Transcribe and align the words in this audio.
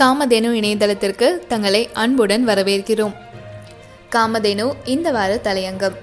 காமதேனு 0.00 0.50
இணையதளத்திற்கு 0.52 1.46
தங்களை 1.46 1.88
அன்புடன் 1.92 2.48
வரவேற்கிறோம். 2.48 3.14
காமதேனு 4.10 4.72
இந்த 4.84 5.12
வார 5.12 5.34
தலையங்கம். 5.34 5.94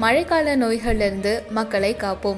மழைக்கால 0.00 0.56
நோய்களிலிருந்து 0.56 1.48
மக்களை 1.48 1.96
காப்போம். 1.98 2.36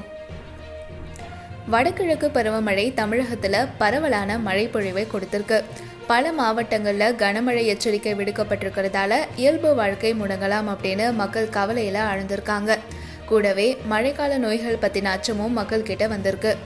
வடகிழக்கு 1.67 2.29
பருவமழை 2.29 2.95
தமிழகத்தில் 2.95 3.67
பரவலான 3.79 4.39
மழை 4.39 4.69
பொழிவை 4.69 5.07
கொடுத்திருக்கு. 5.07 5.65
பல 6.07 6.33
மாவட்டங்களில் 6.33 7.15
கனமழை 7.15 7.65
எச்சரிக்கை 7.65 8.15
விடுக்கப்பட்டிருக்கிறதால 8.15 9.15
இயல்பு 9.37 9.75
வாழ்க்கை 9.75 10.15
முடங்கலாம் 10.15 10.77
அப்படின்னு 10.77 11.15
மக்கள் 11.15 11.49
கவலையில் 11.49 12.01
ஆழ்ந்திருக்காங்க 12.01 12.79
கூடவே 13.27 13.77
மழைக்கால 13.91 14.37
நோய்கள் 14.37 14.79
பற்றின 14.83 15.05
அச்சமும் 15.05 15.53
மக்கள் 15.53 15.83
கிட்ட 15.83 16.07
வந்திருக்கு. 16.07 16.57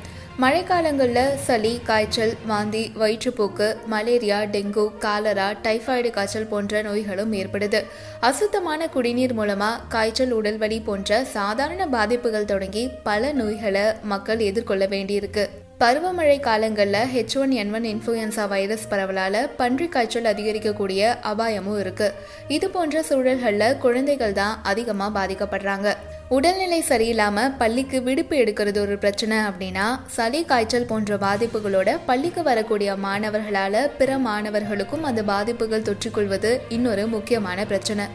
மழைக்காலங்களில் 0.42 1.36
சளி 1.44 1.70
காய்ச்சல் 1.84 2.32
வாந்தி 2.46 2.82
வயிற்றுப்போக்கு 3.00 3.68
மலேரியா 3.86 4.38
டெங்கு 4.54 4.84
காலரா 4.98 5.46
டைஃபாய்டு 5.62 6.10
காய்ச்சல் 6.10 6.48
போன்ற 6.50 6.82
நோய்களும் 6.82 7.32
ஏற்படுது. 7.32 7.80
அசுத்தமான 8.20 8.88
குடிநீர் 8.88 9.32
மூலமாக 9.32 9.82
காய்ச்சல் 9.88 10.34
உடல்வலி 10.42 10.84
போன்ற 10.84 11.24
சாதாரண 11.24 11.86
பாதிப்புகள் 11.86 12.50
தொடங்கி 12.52 12.90
பல 13.02 13.32
நோய்களை 13.32 13.86
மக்கள் 14.02 14.38
எதிர்கொள்ள 14.38 14.86
வேண்டியிருக்கு. 14.86 15.46
பருவமழை 15.80 16.36
காலங்களில் 16.40 17.08
H 17.14 17.34
one 17.40 17.50
N 17.60 17.72
one 17.76 17.86
influenza 17.90 18.44
virus 18.52 18.86
பரவலால் 18.90 19.38
பன்றி 19.56 19.86
காய்ச்சல் 19.88 20.28
அதிகரிக்கக்கூடிய 20.30 21.10
அபாயமும் 21.30 21.78
இருக்கு. 21.82 22.08
இது 22.56 22.70
போன்ற 22.70 23.02
சூழல்களில் 23.08 23.76
குழந்தைகள் 23.84 24.32
தான் 24.32 24.54
அதிகமாக 24.62 25.14
பாதிக்கப்படுறாங்க. 25.18 25.90
உடல்நிலை 26.36 26.80
சரியில்லாமல் 26.88 27.52
பள்ளிக்கு 27.58 28.02
விடுப்பு 28.02 28.36
எடுக்கிறது 28.42 28.80
ஒரு 28.86 28.96
பிரச்சனை 28.98 29.38
அப்படின்னா 29.48 29.86
சளி 30.16 30.44
காய்ச்சல் 30.52 30.90
போன்ற 30.92 31.18
பாதிப்புகளோட 31.26 31.98
பள்ளிக்கு 32.06 32.44
வரக்கூடிய 32.50 32.96
மாணவர்களால் 33.06 33.82
பிற 33.98 34.18
மாணவர்களுக்கும் 34.28 35.08
அந்த 35.10 35.22
பாதிப்புகள் 35.32 35.88
தொற்றிக்கொள்வது 35.90 36.52
இன்னொரு 36.68 37.06
முக்கியமான 37.16 37.66
பிரச்சனை. 37.66 38.06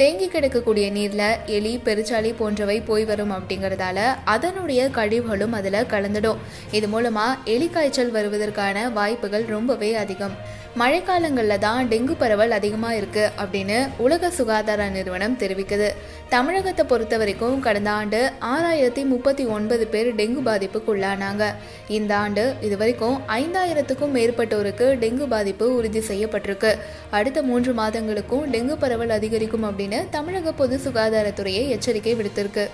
தேங்கி 0.00 0.26
கிடக்கக்கூடிய 0.26 0.86
நீரில் 0.96 1.26
எலி 1.56 1.72
பெருச்சாளி 1.86 2.30
போன்றவை 2.38 2.76
போய் 2.88 3.04
வரும் 3.10 3.34
அப்படிங்கிறதால 3.36 3.98
அதனுடைய 4.34 4.80
கழிவுகளும் 4.98 5.56
அதில் 5.58 5.88
கலந்துடும். 5.94 6.40
இது 6.78 6.88
மூலமாக 6.94 7.50
எலி 7.54 7.68
காய்ச்சல் 7.74 8.14
வருவதற்கான 8.16 8.86
வாய்ப்புகள் 8.98 9.44
ரொம்பவே 9.56 9.90
அதிகம். 10.04 10.36
மழைக்காலங்களில் 10.80 11.62
தான் 11.64 11.88
டெங்கு 11.92 12.14
பரவல் 12.18 12.52
அதிகமாக 12.56 12.98
இருக்குது 12.98 13.30
அப்படின்னு 13.42 13.78
உலக 14.04 14.30
சுகாதார 14.36 14.86
நிறுவனம் 14.96 15.36
தெரிவிக்குது. 15.40 15.88
தமிழகத்தை 16.34 16.84
பொறுத்த 16.90 17.14
வரைக்கும் 17.20 17.56
கடந்த 17.64 17.90
ஆண்டு 18.00 18.20
ஆறாயிரத்தி 18.50 19.02
முப்பத்தி 19.12 19.44
ஒன்பது 19.56 19.84
பேர் 19.92 20.10
டெங்கு 20.20 20.42
பாதிப்புக்கு 20.48 20.92
உள்ளானாங்க. 20.94 21.44
இந்த 21.96 22.12
ஆண்டு 22.24 22.44
இது 22.66 22.76
வரைக்கும் 22.82 23.16
ஐந்தாயிரத்துக்கும் 23.38 24.14
மேற்பட்டோருக்கு 24.18 24.86
டெங்கு 25.02 25.26
பாதிப்பு 25.34 25.66
உறுதி 25.78 26.02
செய்யப்பட்டிருக்கு. 26.10 26.72
அடுத்த 27.18 27.42
மூன்று 27.50 27.74
மாதங்களுக்கும் 27.80 28.46
டெங்கு 28.54 28.76
பரவல் 28.84 29.16
அதிகரிக்கும் 29.18 29.66
அப்படின்னு 29.70 29.89
தமிழக 30.10 30.52
பொது 30.52 30.80
சுகாதாரத்துறையை 30.84 31.68
எச்சரிக்கை 31.68 32.14
விடுத்திருக்கு. 32.14 32.68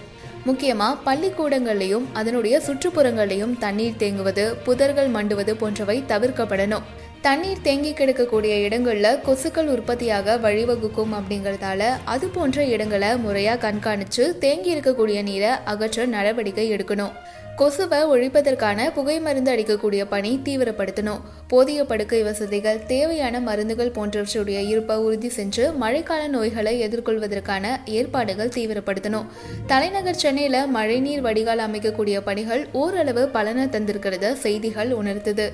முக்கியமாக 0.45 1.15
பள்ளிக்கூடங்கள்லையும் 1.15 2.05
அதனுடைய 2.13 2.61
சுற்றுப்புறங்கள்லையும் 2.67 3.59
தண்ணீர் 3.59 3.95
தேங்குவது 3.99 4.55
புதர்கள் 4.67 5.11
மண்டுவது 5.11 5.53
போன்றவை 5.53 6.03
தவிர்க்கப்படணும். 6.09 6.83
தண்ணீர் 7.27 7.63
தேங்கி 7.63 7.91
கிடக்கக்கூடிய 7.91 8.55
இடங்களில் 8.67 9.21
கொசுக்கள் 9.27 9.71
உற்பத்தியாக 9.75 10.37
வழிவகுக்கும் 10.45 11.15
அப்படிங்கிறதால 11.19 11.83
அது 12.05 12.27
போன்ற 12.29 12.65
இடங்களை 12.65 13.09
முறையாக 13.19 13.61
கண்காணித்து 13.65 14.25
தேங்கி 14.39 14.71
இருக்கக்கூடிய 14.75 15.23
நீரை 15.23 15.51
அகற்ற 15.73 16.07
நடவடிக்கை 16.07 16.67
எடுக்கணும். 16.75 17.17
கொசுவை 17.57 18.01
ஒழிப்பதற்கான 18.13 18.89
புகை 18.93 19.17
மருந்து 19.21 19.51
அடிக்கக்கூடிய 19.55 20.05
பணி 20.15 20.41
தீவிரப்படுத்தணும். 20.45 21.21
போதிய 21.49 21.85
படுக்கை 21.85 22.23
வசதிகள் 22.23 22.81
தேவையான 22.87 23.41
மருந்துகள் 23.41 23.95
போன்றவற்றுடைய 23.99 24.59
இருப்பை 24.73 24.97
உறுதி 24.97 25.31
செஞ்சு 25.37 25.67
மழைக்கால 25.83 26.27
நோய்களை 26.29 26.75
எதிர்கொள்வதற்கான 26.89 27.77
ஏற்பாடுகள் 27.99 28.57
தீவிரப்படுத்தணும். 28.59 29.31
தலைநகர் 29.67 30.23
சென்னையில் 30.25 30.67
மழைநீர் 30.67 31.21
வடிகால் 31.21 31.65
அமைக்கக்கூடிய 31.69 32.19
பணிகள் 32.21 32.65
ஓரளவு 32.73 33.25
பலனை 33.29 33.65
தந்திருக்கிறத 33.65 34.33
செய்திகள் 34.33 34.93
உணர்த்துது. 35.03 35.49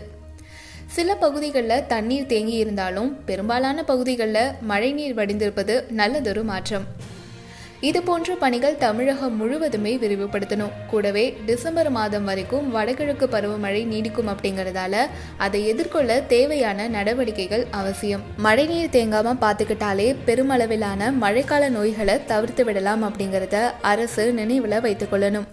சில 0.94 1.14
பகுதிகளில் 1.14 1.86
தண்ணீர் 1.86 2.26
தேங்கி 2.26 2.56
இருந்தாலும் 2.62 3.10
பெரும்பாலான 3.24 3.84
பகுதிகளில் 3.90 4.50
மழைநீர் 4.70 5.14
வடிந்திருப்பது 5.14 5.74
நல்லதொரு 6.00 6.42
மாற்றம். 6.50 6.84
இது 7.88 8.00
போன்ற 8.02 8.34
பணிகள் 8.34 8.76
தமிழகம் 8.76 9.36
முழுவதுமே 9.36 9.92
விரிவுபடுத்தணும். 10.02 10.74
கூடவே 10.90 11.24
டிசம்பர் 11.46 11.90
மாதம் 11.90 12.24
வரைக்கும் 12.24 12.66
வடகிழக்கு 12.70 13.26
பருவமழை 13.26 13.82
நீடிக்கும் 13.84 14.30
அப்படிங்கிறதால 14.32 15.04
அதை 15.36 15.62
எதிர்கொள்ள 15.66 16.20
தேவையான 16.34 16.88
நடவடிக்கைகள் 16.88 17.66
அவசியம். 17.70 18.22
மழைநீர் 18.36 18.94
தேங்காம 18.98 19.34
பார்த்துக்கிட்டாலே 19.44 20.08
பெருமளவிலான 20.26 21.12
மழைக்கால 21.24 21.70
நோய்களை 21.78 22.24
தவிர்த்து 22.24 22.64
விடலாம் 22.64 23.04
அப்படிங்கிறத 23.08 23.56
அரசு 23.94 24.32
நினைவில் 24.32 24.84
வைத்துக்கொள்ளணும் 24.86 25.48